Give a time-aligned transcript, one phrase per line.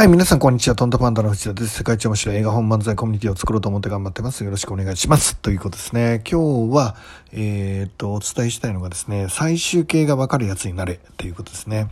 [0.00, 0.74] はい、皆さん、こんにちは。
[0.74, 1.76] トントパンダの藤田です。
[1.76, 4.42] 世界一面白い映画本漫才コミュニティを作ろうと思って頑張ってます。
[4.44, 5.36] よろしくお願いします。
[5.36, 6.22] ということですね。
[6.26, 6.96] 今日は、
[7.32, 11.88] えー、っと、お伝えしたいのがですね、最終形がわかるやつになれということですね。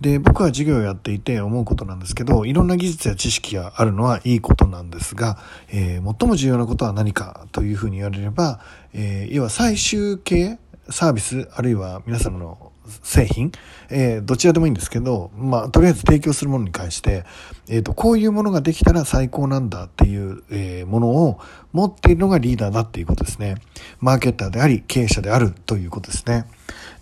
[0.00, 5.36] で、僕は授業をやっていて思うことなんですけど、いろんな技術や知識があるのはいいことなんですが、
[5.68, 8.58] えー、最も重要なことは何かというふうに言われれば、
[8.94, 10.58] えー、要は最終形、
[10.88, 12.72] サービス、あるいは皆様の
[13.02, 13.52] 製品、
[13.90, 17.24] えー、どちらでもいいんですけど、まあ、とりあえず提供するものに関して、
[17.68, 21.40] えっ、ー、と、こういうものができたら最高なんだっていう、えー、ものを
[21.72, 23.56] 持っているのがリーダーだっていうことですね。
[24.00, 26.46] マーケッターであり、経営者であるということですね。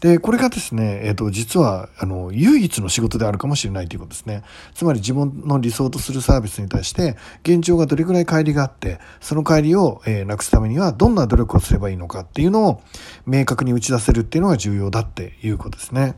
[0.02, 4.43] で、これがですね、えっ、ー、と、実は、あの、唯一の仕事であるかもしれないということですね。
[4.74, 12.83] つまり自分の理想とするサービスに対して、現状がどれくらい乖離があって、その乖離を、えー、なくすためにはどんな努力をすればいいのかっていうのを
[13.27, 16.16] 明確に打ち出せるっていうのが重要だっていうことですね。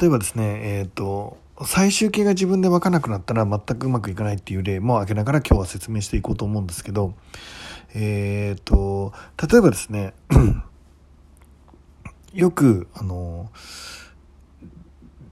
[0.00, 7.14] 例えばですね、えっ、ー、と、最終形が自分で分からなくなったら全くうまくいかないっていう例も挙げながら今日は説明していこうと思うんですけど、
[7.94, 9.12] えっ、ー、と、
[9.44, 10.14] 例えばですね、
[12.34, 13.50] よく、あの、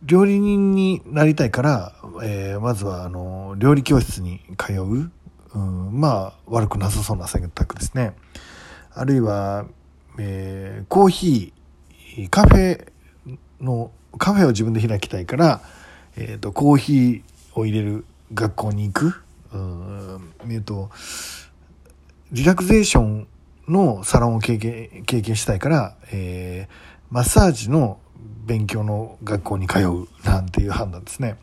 [0.03, 5.11] 料理人になりたいから、えー、まずは、あの、料理教室に通う。
[5.53, 8.15] うん、まあ、悪くなさそうな選択ですね。
[8.93, 9.67] あるいは、
[10.19, 12.87] えー、コーヒー、カフェ
[13.61, 15.61] の、カフェを自分で開きたいから、
[16.17, 17.23] えっ、ー、と、コーヒー
[17.55, 19.23] を入れる学校に行く。
[19.53, 20.91] うん、えっ、と、
[22.31, 23.27] リラクゼーション
[23.69, 27.99] のサロンを経験経験したいから、えー、マッサージの
[28.47, 31.37] 勉強の学校に通うなんていう判断ですね。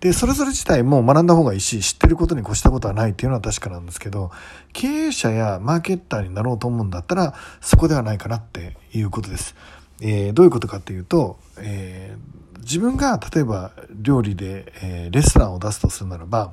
[0.00, 4.30] で、それぞれ自体も学んだ方がいいし、知ってることに越したことはないっていうのは確かなんですけど、
[4.72, 9.54] 経営者やマーケッターになろうと思うんだったら、そこではないかなっていうことです。
[10.00, 16.52] えー、どういうことかっていうと、えー、自分が例えば料理で、えー、レストランを出すとするならば、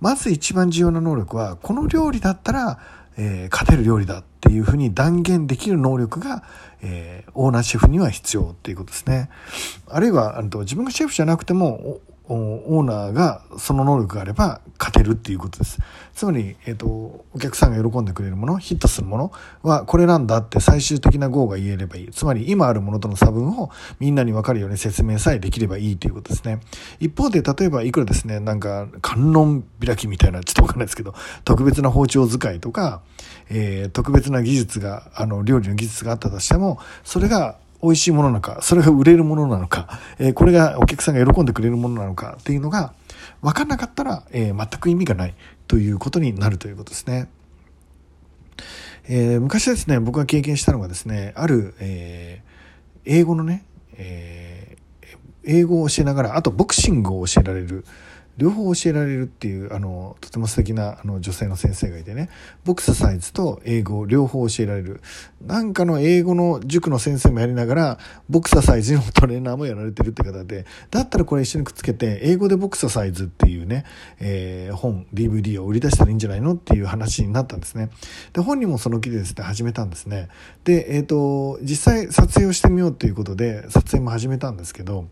[0.00, 2.78] まず一番重要な能力は、この料理だったら、
[3.18, 6.44] えー、勝てる料理だっていうふうに断言できる能力が、
[6.80, 9.28] えー、オーナーシェフには必要っていうことですね。
[9.88, 11.98] あるいは、あの自分がシェフじゃなくても、
[12.28, 15.78] オーナーがその能力があれば勝てるっていうことです。
[16.14, 22.10] つまり、えっ、ー、と、お客さんが喜んでくれるもの、ヒットするものはこれなんだって最終的な GO が言えればいい。
[22.10, 26.60] つまり今あるものとの差分をみんなに分かるように説明さえできればいいということですね。
[27.00, 33.00] 一方で、例えばいくらですね、なんか観音開きみたいな、ちょっとわかんないですけど、特別な包丁使いとか、
[33.48, 42.92] えー、特別な技術が、あの、料理の技術があったとしても、それが美味しいものなのか、それが売れるものなのか、えー、これがお客さんが喜んでくれるものなのかっていうのが
[43.40, 45.34] 分かんなかったら、えー、全く意味がない
[45.68, 47.28] ということになるということですね。
[49.08, 52.42] えー、昔ですね、僕が経験したのがですね、ある、え
[53.04, 54.76] 英語のね、え
[55.44, 57.86] 英語を教えながら、あとボクシングを教えられる、
[58.38, 62.30] 両方教えられるっていうあのとても素敵なあの女性の先生がいてね。
[62.64, 65.00] ボクササイズと英語両方教えられる。
[65.44, 70.66] なんかの英語の塾の先生もやりながらボクササイズのトレーナーもやられてるって方で。
[70.90, 73.84] だったらこれ一緒にくっつけて英語でボクササイズっていうね、
[74.20, 77.90] えー、本 DVD を売り出したらいいんじゃないのっていう話になったんですね。
[78.32, 80.28] で本人もその気でですね始めたんですね。
[80.62, 85.08] でえっ、ー、と実際撮影をしてみようということで撮影も始めたんですけど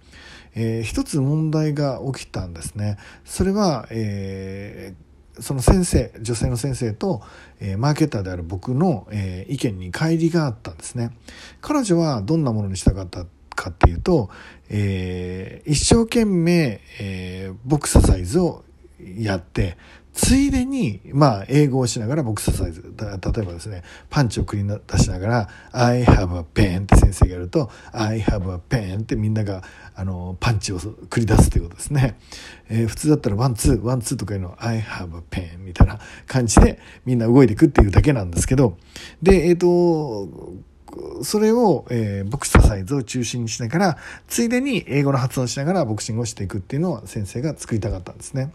[0.57, 2.97] えー、一つ問題が起きたんですね。
[3.25, 7.23] それは、えー、その先生、女性の先生と、
[7.61, 11.11] えー、マーケターである僕の、えー、意見に乖離があったんですね。
[11.61, 14.31] 彼女はどんなものにしたかったかっていうと、
[14.69, 18.65] えー、一生懸命、えー、ボクササイズを
[19.19, 19.77] やって、
[20.17, 22.83] ついでに、まあ、英語をしながらボクササイズ。
[22.99, 29.63] 例えばですね、パンチを繰り出しながら、I have a pen って先生がやると、I have a pen ってみんなが、
[29.95, 32.17] あの、パンチを繰り出すということですね。
[32.71, 38.79] えー、普通だったらワンツー、ワンツーとかいうのは I have a pen みたいな感じでみんな動いていくっていうだけなんですけど、
[39.23, 40.55] で、えっ、ー、と、
[41.23, 43.99] それを、えー、ボクササイズを中心にしながら、
[44.29, 48.53] ついでに英語の発音しながらボクシングをしていくっていうのを先生が作りたかったんですね。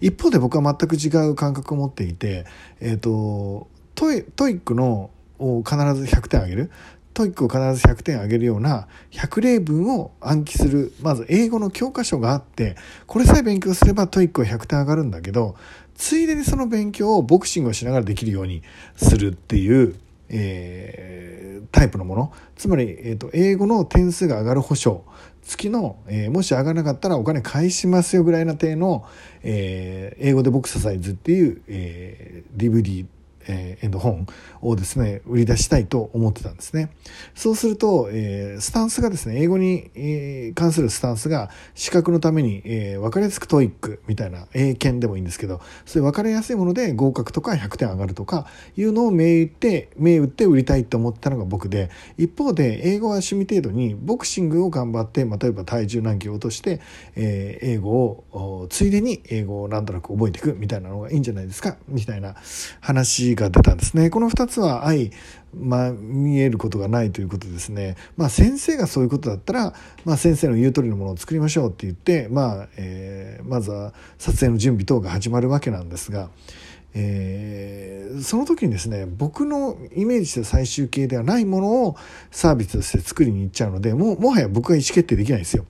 [0.00, 2.46] 一方で僕は全く違う感覚を持っていて、
[2.80, 6.70] えっ、ー、と、トイ TOEIC のを必ず100点あげる。
[7.14, 12.76] TOEIC を必ず100点あげるような100例文を暗記する、まず英語の教科書があって、
[13.06, 15.54] これさえ勉強すれば TOEIC は100点上がるんだけど、
[15.94, 18.62] ついでにその勉強をボクシングをしながらできるように
[18.96, 19.94] するっていう、
[20.28, 22.32] えー、タイプのもの。
[22.56, 25.04] つまり、えーと、英語の点数が上がる保証。
[25.42, 29.06] 月の、えー、もし上がらなかったらお金返しますよぐらいな体の、
[29.42, 33.06] えー、英語でボクササイズっていう、えー、DVD
[33.48, 34.26] えー、 and 本
[34.60, 36.90] をですね、売り出したいと思ってたんですね。
[37.34, 48.46] そうすると、えー、スタンスがですね、英語に、えー、関するスタンスが資格のために、えー、分かりやすく TOEIC みたいな英検でもいいんですけど、そういう分かりやすいもので合格とか100点上がるとか
[48.76, 56.80] いうのを銘打って、銘打って売りたいと思ったのが僕で、一方で英語は趣味程度にボクシングを頑張って、まあ、例えば体重何キロ落として、
[57.16, 62.34] えー、英語を、ついでに英語をなんとなく覚えていくみたいなのがいいんじゃないですかみたいな
[62.80, 64.10] 話が出たんですね。
[64.10, 65.10] この2つは相、
[65.54, 67.96] まあ、見えることがないということですね。
[68.16, 76.30] まあ、先生がそういうことだったら、まあ、先生の言う通りのものを作りましょうって言って、まあえー、まずは撮影の準備等が始まるわけなんですが、
[76.96, 81.96] えー、その時にですね僕のイメージした最終形ではないものを
[82.30, 85.66] サービスとして作りに行っちゃうのでももはや僕が意思決定できないんですよ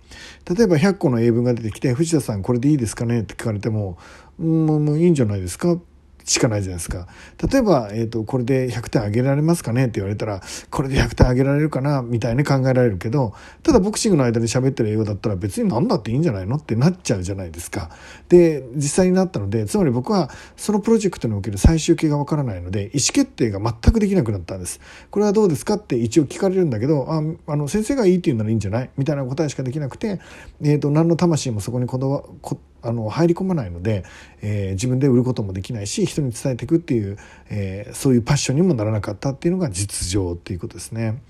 [0.54, 3.96] 例えば100個の英文が出てきて「藤田さんこれでいいですかね?」って聞かれても
[4.38, 5.78] 「もうもういいんじゃないですか?」
[6.24, 7.06] しかないじゃないですか。
[7.50, 10.40] 例えば、えっ、ー、と、これで100点あげられますかねって言われたら、
[10.70, 17.90] これで100点あげられるかなみたいに考えられるけど、ただボクシングの間に喋ってる英語だったら別に何だっていいんじゃないのってなっちゃうじゃないですか。
[18.28, 24.80] で、実際になったので、つまり僕はそのプロジェクトにおける最終形がわからないので、意思決定が全くできなくなったんです。
[25.10, 27.22] これはどうですかって一応聞かれるんだけど、あ、
[27.52, 28.90] あの、先生がいいって言うならいいんじゃない？
[28.96, 30.20] みたいな答えしかできなくて、
[30.62, 34.04] えっ、ー、と、何の魂もそこにこだわ、こあの入り込まないので、
[34.42, 37.16] えー、自分で売ることもできないし人に伝えていくっていう、
[37.50, 41.22] えー、そういうパッションにもならなかったっていうのが実情っていうことですね。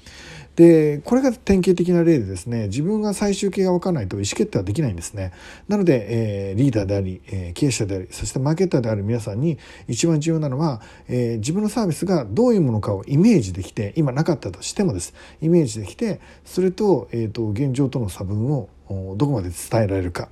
[0.56, 5.32] でこれが典型的な例でですね自分が最終形が分からないと意思決定はできないんですね。
[5.66, 9.58] なので、えー、リーダーであり、えー、経営者でありそしてマーケッターである皆さんに
[9.88, 15.14] 一番重要なのは、えー、自分のサービスがどういうものかをイメージできて今なかったとしてもです。
[15.42, 18.68] イメージできてそれと,、えーと現状との差分を
[19.16, 20.28] どこまで伝えられるか。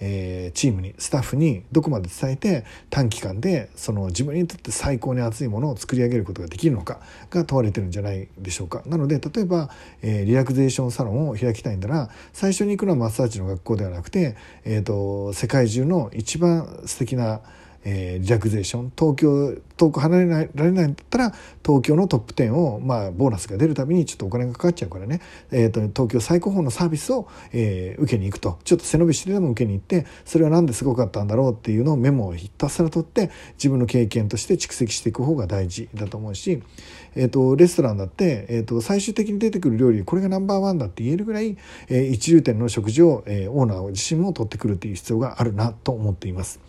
[0.00, 7.00] えー、チームにスタッフにどこまで伝えて短期間でその自分にとって最高に熱いものを作り上げることができるのか
[7.30, 8.82] が問われてるんじゃないでしょうか。
[8.86, 9.70] なので例えば、
[10.02, 17.40] えー、リラクゼーションサロンを開きたいんだら最初に行くのはマッサージの学校ではなくて、えーと、世界中の一番素敵な
[17.88, 21.32] えー、リラクゼーション東京遠く離れないられないんだったら
[21.64, 25.20] 東京のトップ10を、まあ、ボーナスが出るたびにちょっとお金がかかっちゃうからね、
[25.52, 36.62] えーと、東京最高峰のサービスを、えー、受けに行くとちょっと背伸びしてでも受けに行ってそれは何ですごかったんだろうっていうのをメモをひたすら取って自分の経験として蓄積していく方が大事だと思うし、
[37.14, 41.56] えーと、レストランだって、えーと、最終的に出てくる料理これがナンバーワンだって言えるぐらい、
[41.88, 46.60] えー、一流店の食事を、えー、オーナー自身も取ってくるっていう必要があるなと思っています。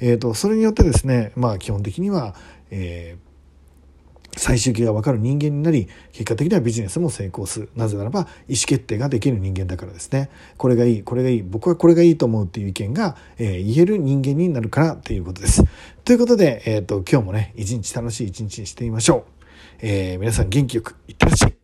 [0.00, 2.34] えーと、それによってですね、まあ、基本的には、
[2.70, 3.26] えー
[4.36, 7.70] 最終形が分かる人間になり結果的にはビジネスも成功する。
[7.74, 10.30] なぜならば意思決定ができる人間だからですね。
[10.58, 15.64] これがいいこれがいい僕はこれがいいと思うっていう意見が、えー、言える人間になるからっていうことです。
[16.04, 19.32] ということで、えーと、今日もね一日楽しい一日にしてみましょう、
[19.80, 21.55] えー、皆さん元気よくいってらっしゃい。